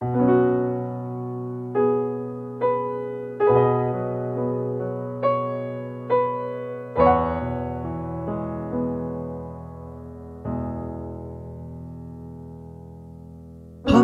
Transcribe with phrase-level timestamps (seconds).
[0.00, 0.08] 盼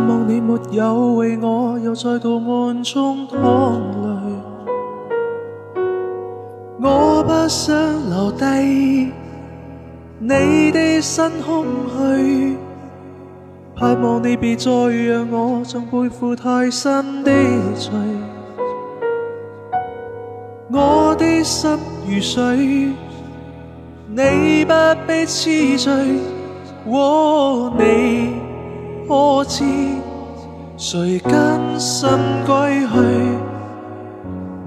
[0.06, 4.08] 望你没有为我又再度暗中淌泪，
[6.82, 7.74] 我不想
[8.10, 9.10] 留低
[10.18, 12.58] 你的新空虚，
[13.78, 17.30] 盼望你别再让我像背负太深的
[17.74, 17.92] 罪，
[20.72, 22.56] 我的心如水，
[24.08, 24.72] 你不
[25.06, 25.92] 必痴醉，
[26.90, 28.32] 和你。
[29.06, 29.62] 可知
[30.78, 32.08] 谁甘心
[32.46, 32.96] 归去？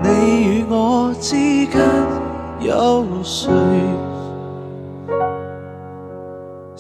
[0.04, 1.36] 你与我之
[1.66, 1.82] 间
[2.60, 3.50] 有谁？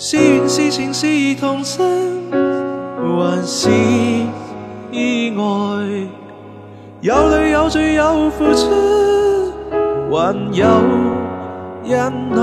[0.01, 3.69] 是缘是情是童真，还是
[4.93, 5.43] 意外？
[7.01, 8.69] 有泪有罪有付出，
[10.09, 10.65] 还有
[11.83, 12.39] 忍耐。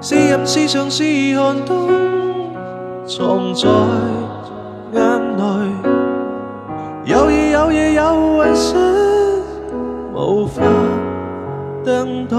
[0.00, 1.04] 是任是长是
[1.38, 1.90] 寒冬。
[3.06, 3.68] 藏在
[4.94, 5.44] 眼内，
[7.04, 8.80] 有夜有夜有幻想，
[10.14, 10.62] 无法
[11.84, 12.38] 等待。